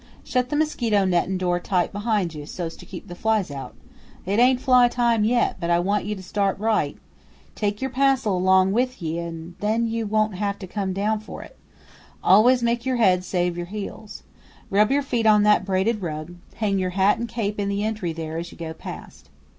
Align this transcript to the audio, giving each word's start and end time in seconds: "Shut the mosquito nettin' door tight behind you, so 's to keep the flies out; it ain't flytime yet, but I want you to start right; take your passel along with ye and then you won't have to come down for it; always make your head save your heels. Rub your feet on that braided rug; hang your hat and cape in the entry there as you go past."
"Shut 0.23 0.49
the 0.49 0.55
mosquito 0.55 1.05
nettin' 1.05 1.37
door 1.37 1.59
tight 1.59 1.91
behind 1.91 2.33
you, 2.33 2.47
so 2.47 2.67
's 2.67 2.75
to 2.77 2.87
keep 2.87 3.07
the 3.07 3.13
flies 3.13 3.51
out; 3.51 3.75
it 4.25 4.39
ain't 4.39 4.59
flytime 4.59 5.23
yet, 5.23 5.57
but 5.59 5.69
I 5.69 5.77
want 5.77 6.05
you 6.05 6.15
to 6.15 6.23
start 6.23 6.57
right; 6.57 6.97
take 7.53 7.81
your 7.83 7.91
passel 7.91 8.35
along 8.35 8.71
with 8.71 8.99
ye 8.99 9.19
and 9.19 9.53
then 9.59 9.85
you 9.85 10.07
won't 10.07 10.33
have 10.37 10.57
to 10.57 10.65
come 10.65 10.91
down 10.91 11.19
for 11.19 11.43
it; 11.43 11.55
always 12.23 12.63
make 12.63 12.83
your 12.83 12.95
head 12.95 13.23
save 13.23 13.55
your 13.55 13.67
heels. 13.67 14.23
Rub 14.71 14.89
your 14.91 15.03
feet 15.03 15.27
on 15.27 15.43
that 15.43 15.65
braided 15.65 16.01
rug; 16.01 16.33
hang 16.55 16.79
your 16.79 16.89
hat 16.97 17.19
and 17.19 17.27
cape 17.29 17.59
in 17.59 17.69
the 17.69 17.83
entry 17.83 18.11
there 18.11 18.39
as 18.39 18.51
you 18.51 18.57
go 18.57 18.73
past." 18.73 19.29